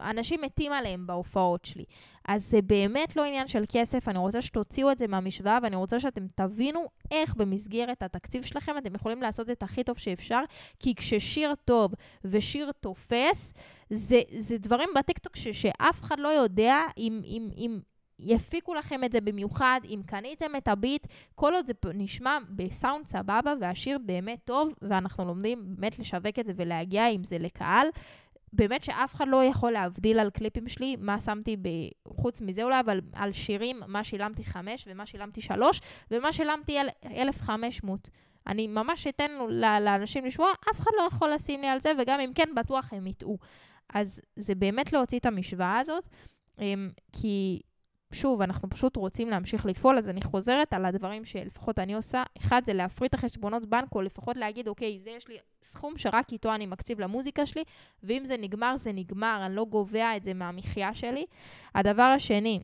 אנשים 0.00 0.40
מתים 0.42 0.72
עליהם 0.72 1.06
בהופעות 1.06 1.64
שלי. 1.64 1.84
אז 2.28 2.50
זה 2.50 2.62
באמת 2.62 3.16
לא 3.16 3.24
עניין 3.24 3.48
של 3.48 3.64
כסף, 3.68 4.08
אני 4.08 4.18
רוצה 4.18 4.42
שתוציאו 4.42 4.90
את 4.90 4.98
זה 4.98 5.06
מהמשוואה, 5.06 5.58
ואני 5.62 5.76
רוצה 5.76 6.00
שאתם 6.00 6.26
תבינו 6.34 6.80
איך 7.10 7.34
במסגרת 7.34 8.02
התקציב 8.02 8.44
שלכם 8.44 8.78
אתם 8.78 8.94
יכולים 8.94 9.22
לעשות 9.22 9.50
את 9.50 9.62
הכי 9.62 9.84
טוב 9.84 9.98
שאפשר, 9.98 10.40
כי 10.78 10.94
כששיר 10.94 11.54
טוב 11.64 11.94
ושיר 12.24 12.72
תופס, 12.80 13.54
זה, 13.90 14.20
זה 14.36 14.58
דברים 14.58 14.88
בטיקטוק 14.98 15.36
ש, 15.36 15.48
שאף 15.48 16.02
אחד 16.02 16.20
לא 16.20 16.28
יודע 16.28 16.82
אם, 16.98 17.20
אם, 17.24 17.48
אם, 17.56 17.78
יפיקו 18.18 18.74
לכם 18.74 19.04
את 19.04 19.12
זה 19.12 19.20
במיוחד, 19.20 19.80
אם 19.84 20.00
קניתם 20.06 20.56
את 20.56 20.68
הביט, 20.68 21.06
כל 21.34 21.54
עוד 21.54 21.66
זה 21.66 21.72
נשמע 21.94 22.38
בסאונד 22.50 23.06
סבבה 23.06 23.54
והשיר 23.60 23.98
באמת 23.98 24.38
טוב, 24.44 24.68
ואנחנו 24.82 25.24
לומדים 25.24 25.62
באמת 25.66 25.98
לשווק 25.98 26.38
את 26.40 26.46
זה 26.46 26.52
ולהגיע 26.56 27.08
עם 27.08 27.24
זה 27.24 27.38
לקהל. 27.38 27.86
באמת 28.52 28.84
שאף 28.84 29.14
אחד 29.14 29.28
לא 29.28 29.44
יכול 29.44 29.70
להבדיל 29.70 30.18
על 30.18 30.30
קליפים 30.30 30.68
שלי, 30.68 30.96
מה 30.96 31.20
שמתי 31.20 31.56
ב... 31.56 31.68
חוץ 32.08 32.40
מזה 32.40 32.62
אולי, 32.62 32.80
אבל 32.80 33.00
על 33.12 33.32
שירים, 33.32 33.80
מה 33.86 34.04
שילמתי 34.04 34.44
חמש 34.44 34.84
ומה 34.90 35.06
שילמתי 35.06 35.40
שלוש, 35.40 35.80
ומה 36.10 36.32
שילמתי 36.32 36.80
אל... 36.80 36.88
1,500. 37.16 38.08
אני 38.46 38.66
ממש 38.66 39.06
אתן 39.06 39.30
לאנשים 39.80 40.24
לשמוע, 40.24 40.48
אף 40.70 40.80
אחד 40.80 40.90
לא 40.96 41.02
יכול 41.02 41.30
לשים 41.30 41.60
לי 41.60 41.66
על 41.66 41.80
זה, 41.80 41.92
וגם 41.98 42.20
אם 42.20 42.32
כן, 42.34 42.48
בטוח 42.56 42.92
הם 42.92 43.06
יטעו. 43.06 43.38
אז 43.94 44.20
זה 44.36 44.54
באמת 44.54 44.92
להוציא 44.92 45.18
את 45.18 45.26
המשוואה 45.26 45.78
הזאת, 45.78 46.08
אמ, 46.58 46.90
כי 47.12 47.60
שוב, 48.12 48.42
אנחנו 48.42 48.70
פשוט 48.70 48.96
רוצים 48.96 49.30
להמשיך 49.30 49.66
לפעול, 49.66 49.98
אז 49.98 50.08
אני 50.08 50.22
חוזרת 50.22 50.72
על 50.72 50.84
הדברים 50.84 51.24
שלפחות 51.24 51.78
אני 51.78 51.94
עושה. 51.94 52.22
אחד, 52.38 52.62
זה 52.64 52.72
להפריט 52.72 53.14
את 53.14 53.18
החשבונות 53.18 53.66
בנק, 53.66 53.94
או 53.94 54.02
לפחות 54.02 54.36
להגיד, 54.36 54.68
אוקיי, 54.68 55.00
זה 55.00 55.10
יש 55.10 55.28
לי 55.28 55.36
סכום 55.62 55.98
שרק 55.98 56.32
איתו 56.32 56.54
אני 56.54 56.66
מקציב 56.66 57.00
למוזיקה 57.00 57.46
שלי, 57.46 57.64
ואם 58.02 58.24
זה 58.24 58.36
נגמר, 58.36 58.76
זה 58.76 58.92
נגמר, 58.92 59.42
אני 59.46 59.56
לא 59.56 59.64
גובע 59.64 60.16
את 60.16 60.24
זה 60.24 60.34
מהמחיה 60.34 60.94
שלי. 60.94 61.26
הדבר 61.74 62.02
השני, 62.02 62.60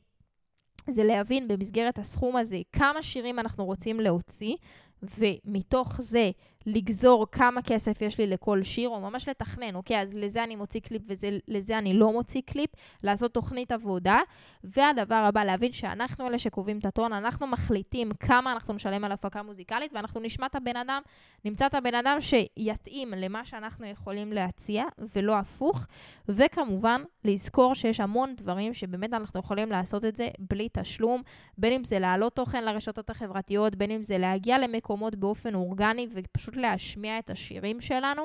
זה 0.90 1.04
להבין 1.04 1.48
במסגרת 1.48 1.98
הסכום 1.98 2.36
הזה 2.36 2.58
כמה 2.72 3.02
שירים 3.02 3.38
אנחנו 3.38 3.64
רוצים 3.64 4.00
להוציא, 4.00 4.56
ומתוך 5.02 6.00
זה 6.00 6.30
לגזור 6.66 7.26
כמה 7.32 7.62
כסף 7.62 8.02
יש 8.02 8.18
לי 8.18 8.26
לכל 8.26 8.62
שיר, 8.62 8.88
או 8.88 9.00
ממש 9.00 9.28
לתכנן, 9.28 9.74
אוקיי, 9.74 10.00
אז 10.00 10.14
לזה 10.14 10.44
אני 10.44 10.56
מוציא 10.56 10.80
קליפ 10.80 11.02
ולזה 11.08 11.78
אני 11.78 11.94
לא 11.94 12.12
מוציא 12.12 12.40
קליפ, 12.46 12.70
לעשות 13.02 13.34
תוכנית 13.34 13.72
עבודה. 13.72 14.20
והדבר 14.64 15.14
הבא, 15.14 15.44
להבין 15.44 15.72
שאנחנו 15.72 16.26
אלה 16.26 16.38
שקובעים 16.38 16.78
את 16.78 16.86
הטון, 16.86 17.12
אנחנו 17.12 17.46
מחליטים 17.46 18.10
כמה 18.20 18.52
אנחנו 18.52 18.74
נשלם 18.74 19.04
על 19.04 19.12
הפקה 19.12 19.42
מוזיקלית, 19.42 19.92
ואנחנו 19.94 20.20
נשמע 20.20 20.46
את 20.46 20.54
הבן 20.54 20.76
אדם, 20.76 21.02
נמצא 21.44 21.66
את 21.66 21.74
הבן 21.74 21.94
אדם 21.94 22.18
שיתאים 22.20 23.10
למה 23.16 23.44
שאנחנו 23.44 23.86
יכולים 23.86 24.32
להציע, 24.32 24.84
ולא 25.16 25.38
הפוך. 25.38 25.86
וכמובן, 26.28 27.02
לזכור 27.24 27.74
שיש 27.74 28.00
המון 28.00 28.34
דברים 28.36 28.74
שבאמת 28.74 29.12
אנחנו 29.12 29.40
יכולים 29.40 29.70
לעשות 29.70 30.04
את 30.04 30.16
זה 30.16 30.28
בלי 30.38 30.68
תשלום, 30.72 31.22
בין 31.58 31.72
אם 31.72 31.84
זה 31.84 31.98
להעלות 31.98 32.36
תוכן 32.36 32.64
לרשתות 32.64 33.10
החברתיות, 33.10 33.76
בין 33.76 33.90
אם 33.90 34.02
זה 34.02 34.18
להגיע 34.18 34.58
למקומות 34.58 35.16
באופן 35.16 35.54
אורגני 35.54 36.06
ופשוט 36.12 36.51
להשמיע 36.56 37.18
את 37.18 37.30
השירים 37.30 37.80
שלנו, 37.80 38.22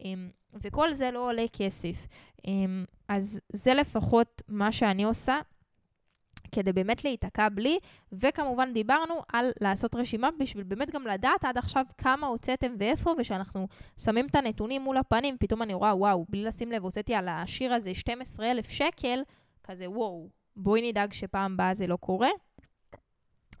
אמ, 0.00 0.30
וכל 0.62 0.94
זה 0.94 1.10
לא 1.10 1.28
עולה 1.28 1.44
כסף. 1.52 2.06
אמ, 2.46 2.84
אז 3.08 3.40
זה 3.52 3.74
לפחות 3.74 4.42
מה 4.48 4.72
שאני 4.72 5.04
עושה. 5.04 5.40
כדי 6.52 6.72
באמת 6.72 7.04
להיתקע 7.04 7.48
בלי, 7.48 7.78
וכמובן 8.12 8.72
דיברנו 8.72 9.14
על 9.32 9.50
לעשות 9.60 9.94
רשימה 9.94 10.28
בשביל 10.38 10.64
באמת 10.64 10.90
גם 10.90 11.06
לדעת 11.06 11.44
עד 11.44 11.58
עכשיו 11.58 11.84
כמה 11.98 12.26
הוצאתם 12.26 12.74
ואיפה, 12.78 13.14
ושאנחנו 13.18 13.68
שמים 14.00 14.26
את 14.26 14.34
הנתונים 14.34 14.82
מול 14.82 14.96
הפנים, 14.96 15.36
פתאום 15.40 15.62
אני 15.62 15.74
רואה, 15.74 15.96
וואו, 15.96 16.26
בלי 16.28 16.44
לשים 16.44 16.72
לב, 16.72 16.82
הוצאתי 16.82 17.14
על 17.14 17.28
השיר 17.28 17.72
הזה 17.72 17.94
12,000 17.94 18.70
שקל, 18.70 19.22
כזה 19.64 19.90
וואו, 19.90 20.28
בואי 20.56 20.88
נדאג 20.88 21.12
שפעם 21.12 21.52
הבאה 21.52 21.74
זה 21.74 21.86
לא 21.86 21.96
קורה. 21.96 22.28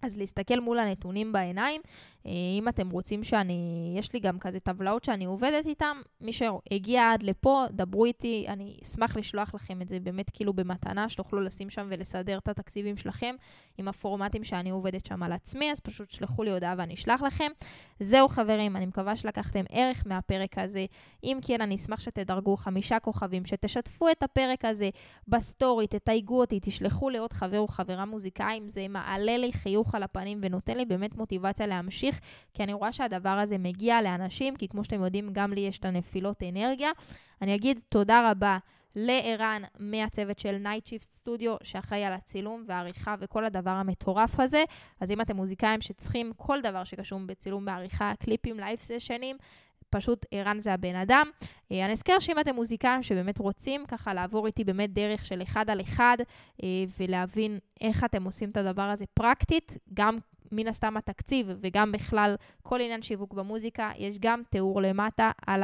אז 0.02 0.18
להסתכל 0.18 0.60
מול 0.60 0.78
הנתונים 0.78 1.32
בעיניים, 1.32 1.80
אה, 2.26 2.32
אם 2.58 2.68
אתם 2.68 2.90
רוצים 2.90 3.24
שאני, 3.24 3.94
יש 3.98 4.12
לי 4.12 4.20
גם 4.20 4.38
כזה 4.38 4.60
טבלאות 4.60 5.04
שאני 5.04 5.24
עובדת 5.24 5.66
איתן, 5.66 5.96
מי 6.20 6.32
שהגיע 6.32 7.12
עד 7.12 7.22
לפה, 7.22 7.64
דברו 7.70 8.04
איתי, 8.04 8.44
אני 8.48 8.78
אשמח 8.82 9.16
לשלוח 9.16 9.54
לכם 9.54 9.82
את 9.82 9.88
זה 9.88 10.00
באמת 10.00 10.30
כאילו 10.30 10.52
במתנה, 10.52 11.08
שתוכלו 11.08 11.40
לשים 11.40 11.70
שם 11.70 11.86
ולסדר 11.90 12.38
את 12.38 12.48
התקציבים 12.48 12.96
שלכם 12.96 13.34
עם 13.78 13.88
הפורמטים 13.88 14.44
שאני 14.44 14.70
עובדת 14.70 15.06
שם 15.06 15.22
על 15.22 15.32
עצמי, 15.32 15.72
אז 15.72 15.80
פשוט 15.80 16.10
שלחו 16.10 16.42
לי 16.42 16.50
הודעה 16.50 16.74
ואני 16.78 16.94
אשלח 16.94 17.22
לכם. 17.22 17.52
זהו 18.00 18.28
חברים, 18.28 18.76
אני 18.76 18.86
מקווה 18.86 19.16
שלקחתם 19.16 19.64
ערך 19.70 20.02
מהפרק 20.06 20.58
הזה. 20.58 20.86
אם 21.24 21.38
כן, 21.42 21.60
אני 21.60 21.74
אשמח 21.74 22.00
שתדרגו 22.00 22.56
חמישה 22.56 23.00
כוכבים, 23.00 23.46
שתשתפו 23.46 24.10
את 24.10 24.22
הפרק 24.22 24.64
הזה 24.64 24.90
בסטורי, 25.28 25.86
תתייגו 25.86 26.40
אותי, 26.40 26.58
תשלחו 26.62 27.10
לעוד 27.10 27.32
חבר 27.32 27.58
או 27.58 27.68
חברה 27.68 28.04
מוזיקאים, 28.04 28.68
זה 28.68 28.88
מעלה 28.88 29.36
לי 29.36 29.52
חיוך 29.52 29.87
על 29.94 30.02
הפנים 30.02 30.38
ונותן 30.42 30.76
לי 30.76 30.84
באמת 30.84 31.16
מוטיבציה 31.16 31.66
להמשיך. 31.66 32.20
כי 32.54 32.62
אני 32.62 32.72
רואה 32.72 32.92
שהדבר 32.92 33.28
הזה 33.28 33.58
מגיע 33.58 34.02
לאנשים, 34.02 34.56
כי 34.56 34.68
כמו 34.68 34.84
שאתם 34.84 35.04
יודעים, 35.04 35.30
גם 35.32 35.52
לי 35.52 35.60
יש 35.60 35.78
את 35.78 35.84
הנפילות 35.84 36.42
אנרגיה. 36.42 36.90
אני 37.42 37.54
אגיד 37.54 37.80
תודה 37.88 38.30
רבה 38.30 38.58
לערן 38.96 39.62
מהצוות 39.78 40.38
של 40.38 40.56
Night 40.64 40.88
Shift 40.88 41.26
Studio, 41.26 41.64
שאחראי 41.64 42.04
על 42.04 42.12
הצילום 42.12 42.64
והעריכה 42.66 43.14
וכל 43.20 43.44
הדבר 43.44 43.70
המטורף 43.70 44.40
הזה. 44.40 44.64
אז 45.00 45.10
אם 45.10 45.20
אתם 45.20 45.36
מוזיקאים 45.36 45.80
שצריכים 45.80 46.32
כל 46.36 46.60
דבר 46.60 46.84
שקשור 46.84 47.20
בצילום 47.26 47.64
בעריכה, 47.64 48.12
קליפים, 48.20 48.60
live 48.60 48.78
סשנים, 48.78 49.36
פשוט 49.90 50.26
ערן 50.30 50.58
זה 50.60 50.72
הבן 50.72 50.94
אדם. 50.94 51.26
אה, 51.72 51.84
אני 51.84 51.92
אזכר 51.92 52.18
שאם 52.18 52.40
אתם 52.40 52.54
מוזיקאים 52.54 53.02
שבאמת 53.02 53.38
רוצים 53.38 53.86
ככה 53.86 54.14
לעבור 54.14 54.46
איתי 54.46 54.64
באמת 54.64 54.92
דרך 54.92 55.24
של 55.24 55.42
אחד 55.42 55.70
על 55.70 55.80
אחד 55.80 56.16
אה, 56.62 56.68
ולהבין 56.98 57.58
איך 57.80 58.04
אתם 58.04 58.24
עושים 58.24 58.50
את 58.50 58.56
הדבר 58.56 58.82
הזה 58.82 59.04
פרקטית, 59.14 59.76
גם 59.94 60.18
מן 60.52 60.68
הסתם 60.68 60.96
התקציב 60.96 61.46
וגם 61.60 61.92
בכלל 61.92 62.36
כל 62.62 62.80
עניין 62.80 63.02
שיווק 63.02 63.34
במוזיקה, 63.34 63.90
יש 63.96 64.18
גם 64.18 64.42
תיאור 64.50 64.82
למטה 64.82 65.30
על 65.46 65.62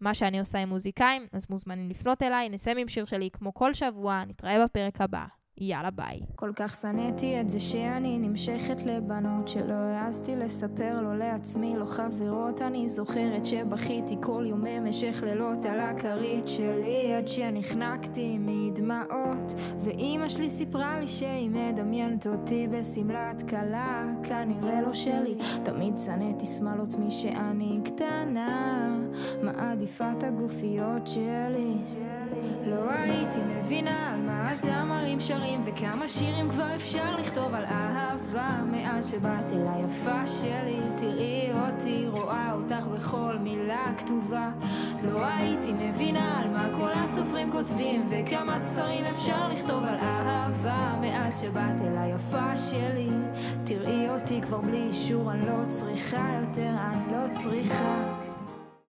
מה 0.00 0.14
שאני 0.14 0.40
עושה 0.40 0.58
עם 0.58 0.68
מוזיקאים, 0.68 1.26
אז 1.32 1.46
מוזמנים 1.50 1.90
לפנות 1.90 2.22
אליי, 2.22 2.48
נסיים 2.48 2.76
עם 2.76 2.88
שיר 2.88 3.04
שלי 3.04 3.30
כמו 3.32 3.54
כל 3.54 3.74
שבוע, 3.74 4.24
נתראה 4.26 4.64
בפרק 4.64 5.00
הבא. 5.00 5.37
יאללה 5.60 5.90
ביי. 5.90 6.20
כל 6.36 6.52
כך 6.56 6.74
שנאתי 6.74 7.40
את 7.40 7.50
זה 7.50 7.60
שאני 7.60 8.18
נמשכת 8.18 8.82
לבנות 8.82 9.48
שלא 9.48 9.74
העזתי 9.74 10.36
לספר 10.36 11.00
לו 11.00 11.14
לעצמי, 11.14 11.76
לא 11.76 11.86
חברות, 11.86 12.62
אני 12.62 12.88
זוכרת 12.88 13.44
שבכיתי 13.44 14.16
כל 14.22 14.44
יום 14.46 14.64
במשך 14.64 15.22
לילות 15.26 15.64
על 15.64 15.80
הכרית 15.80 16.48
שלי 16.48 17.14
עד 17.14 17.28
שנחנקתי 17.28 18.38
מדמעות. 18.40 19.54
ואימא 19.78 20.28
שלי 20.28 20.50
סיפרה 20.50 21.00
לי 21.00 21.08
שהיא 21.08 21.50
מדמיינת 21.50 22.26
אותי 22.26 22.68
בשמלת 22.70 23.48
כלה 23.48 24.04
כנראה 24.22 24.82
לא 24.82 24.92
שלי, 24.92 25.34
תמיד 25.64 25.94
שנאתי 26.04 26.46
שמאלות 26.46 26.94
משאני 26.98 27.80
קטנה 27.84 28.96
מעדיפה 29.42 30.12
את 30.12 30.22
הגופיות 30.22 31.06
שלי 31.06 31.74
לא 32.66 32.90
הייתי 32.90 33.40
מבינה 33.48 34.12
על 34.12 34.20
מה 34.20 34.50
הזמרים 34.50 35.20
שרים 35.20 35.62
וכמה 35.64 36.08
שירים 36.08 36.48
כבר 36.50 36.74
אפשר 36.74 37.16
לכתוב 37.18 37.54
על 37.54 37.64
אהבה. 37.64 38.60
מאז 38.72 39.10
שבאת 39.10 39.52
אל 39.52 39.66
היפה 39.68 40.26
שלי 40.26 40.80
תראי 41.00 41.50
אותי 41.52 42.04
רואה 42.08 42.52
אותך 42.52 42.86
בכל 42.86 43.36
מילה 43.40 43.84
כתובה. 43.98 44.50
לא 45.02 45.26
הייתי 45.26 45.72
מבינה 45.72 46.40
על 46.40 46.50
מה 46.50 46.68
כל 46.78 46.90
הסופרים 46.94 47.52
כותבים 47.52 48.06
וכמה 48.08 48.58
ספרים 48.58 49.04
אפשר 49.04 49.48
לכתוב 49.48 49.84
על 49.84 49.96
אהבה. 49.96 50.94
מאז 51.00 51.40
שבאת 51.40 51.80
אל 51.80 51.98
היפה 51.98 52.56
שלי 52.56 53.10
תראי 53.64 54.08
אותי 54.08 54.40
כבר 54.42 54.60
בלי 54.60 54.82
אישור 54.82 55.32
אני 55.32 55.46
לא 55.46 55.64
צריכה 55.68 56.40
יותר 56.40 56.70
אני 56.80 57.12
לא 57.12 57.34
צריכה 57.34 58.17